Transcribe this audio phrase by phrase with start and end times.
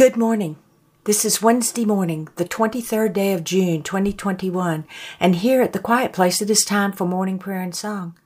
[0.00, 0.56] Good morning.
[1.04, 4.86] This is Wednesday morning, the 23rd day of June, 2021,
[5.20, 8.16] and here at the Quiet Place it is time for morning prayer and song.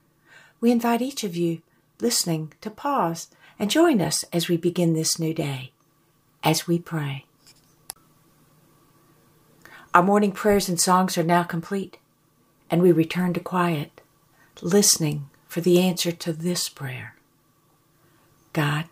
[0.61, 1.61] We invite each of you
[1.99, 3.27] listening to pause
[3.59, 5.73] and join us as we begin this new day,
[6.45, 7.25] as we pray.
[9.93, 11.97] Our morning prayers and songs are now complete,
[12.71, 13.99] and we return to quiet,
[14.61, 17.17] listening for the answer to this prayer
[18.53, 18.85] God,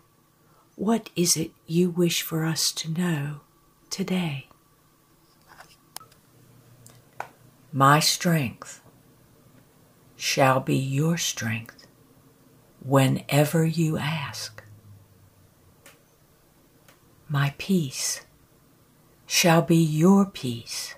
[0.84, 3.40] what is it you wish for us to know
[3.88, 4.48] today?
[7.72, 8.82] My strength
[10.14, 11.86] shall be your strength
[12.84, 14.62] whenever you ask.
[17.30, 18.26] My peace
[19.24, 20.96] shall be your peace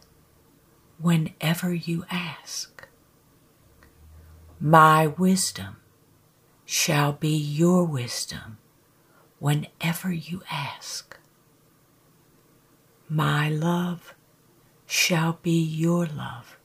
[0.98, 2.88] whenever you ask.
[4.58, 5.76] My wisdom
[6.64, 8.58] shall be your wisdom
[9.46, 11.16] whenever you ask.
[13.08, 14.12] My love
[14.86, 16.58] shall be your love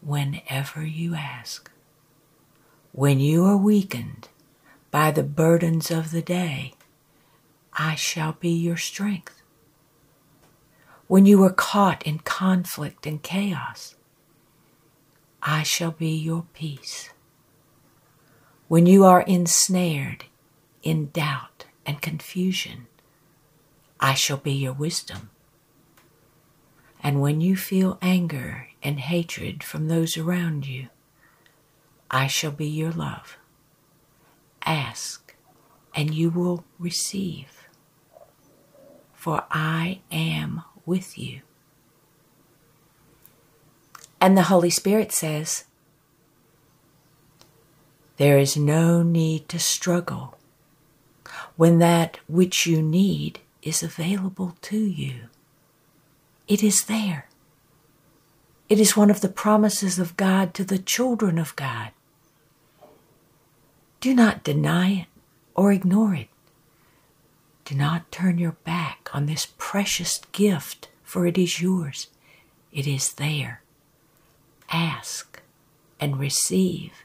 [0.00, 1.68] whenever you ask.
[2.92, 4.28] When you are weakened
[4.92, 6.74] by the burdens of the day,
[7.72, 9.42] I shall be your strength.
[11.08, 13.96] When you are caught in conflict and chaos,
[15.42, 17.10] I shall be your peace.
[18.68, 20.26] When you are ensnared
[20.84, 21.51] in doubt
[21.86, 22.86] and confusion,
[24.00, 25.30] I shall be your wisdom.
[27.02, 30.88] And when you feel anger and hatred from those around you,
[32.10, 33.38] I shall be your love.
[34.64, 35.34] Ask,
[35.94, 37.66] and you will receive,
[39.14, 41.40] for I am with you.
[44.20, 45.64] And the Holy Spirit says,
[48.18, 50.38] There is no need to struggle
[51.56, 55.28] when that which you need is available to you.
[56.48, 57.28] It is there.
[58.68, 61.90] It is one of the promises of God to the children of God.
[64.00, 65.06] Do not deny it
[65.54, 66.28] or ignore it.
[67.64, 72.08] Do not turn your back on this precious gift, for it is yours.
[72.72, 73.62] It is there.
[74.70, 75.40] Ask
[76.00, 77.04] and receive,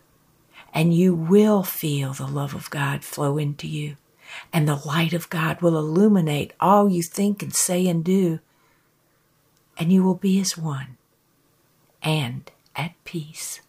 [0.74, 3.98] and you will feel the love of God flow into you
[4.52, 8.40] and the light of God will illuminate all you think and say and do,
[9.78, 10.98] and you will be as one
[12.02, 13.62] and at peace.